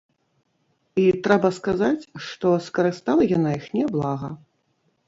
[1.01, 4.35] І трэба сказаць, што скарыстала яна іх няблага.